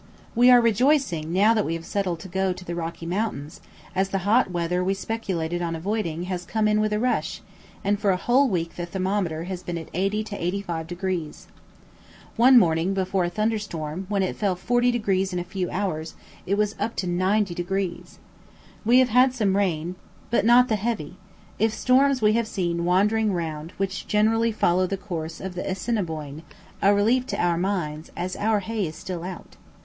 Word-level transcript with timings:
We 0.33 0.49
are 0.49 0.59
rejoicing 0.59 1.31
now 1.31 1.53
that 1.53 1.63
we 1.63 1.75
have 1.75 1.85
settled 1.85 2.19
to 2.21 2.27
go 2.27 2.53
to 2.53 2.65
the 2.65 2.73
Rocky 2.73 3.05
Mountains, 3.05 3.61
as 3.93 4.09
the 4.09 4.17
hot 4.25 4.49
weather 4.49 4.83
we 4.83 4.95
speculated 4.95 5.61
on 5.61 5.75
avoiding 5.75 6.23
has 6.23 6.43
come 6.43 6.67
in 6.67 6.81
with 6.81 6.91
a 6.91 6.97
rush, 6.99 7.41
and 7.83 7.99
for 7.99 8.09
a 8.09 8.17
whole 8.17 8.49
week 8.49 8.77
the 8.77 8.87
thermometer 8.87 9.43
has 9.43 9.61
been 9.61 9.77
at 9.77 9.89
80 9.93 10.23
to 10.23 10.43
85 10.43 10.87
degrees. 10.87 11.47
One 12.35 12.57
morning 12.57 12.95
before 12.95 13.25
a 13.25 13.29
thunder 13.29 13.59
storm, 13.59 14.07
when 14.09 14.23
it 14.23 14.35
fell 14.35 14.55
forty 14.55 14.89
degrees 14.89 15.33
in 15.33 15.37
a 15.37 15.43
few 15.43 15.69
hours, 15.69 16.15
it 16.47 16.57
was 16.57 16.73
up 16.79 16.95
to 16.95 17.05
90 17.05 17.53
degrees. 17.53 18.17
We 18.83 18.97
have 18.97 19.09
had 19.09 19.35
some 19.35 19.55
rain, 19.55 19.93
but 20.31 20.45
not 20.45 20.67
the 20.67 20.77
heavy 20.77 21.17
if 21.59 21.75
storms 21.75 22.23
we 22.23 22.33
have 22.33 22.47
seen 22.47 22.85
wandering 22.85 23.33
round 23.33 23.71
which 23.77 24.07
generally 24.07 24.51
follow 24.51 24.87
the 24.87 24.97
course 24.97 25.39
of 25.39 25.53
the 25.53 25.69
Assiniboine 25.69 26.41
a 26.81 26.91
relief 26.91 27.27
to 27.27 27.39
our 27.39 27.59
minds, 27.59 28.11
as 28.17 28.35
our 28.37 28.61
hay 28.61 28.87
is 28.87 28.95
still 28.95 29.23
out. 29.23 29.57